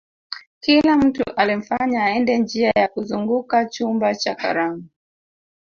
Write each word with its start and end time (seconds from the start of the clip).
kila 0.59 0.97
mtu 0.97 1.23
alimfanya 1.35 2.03
aende 2.03 2.37
njia 2.37 2.71
ya 2.75 2.87
kuzunguka 2.87 3.65
chumba 3.65 4.15
cha 4.15 4.35
karamu 4.35 4.89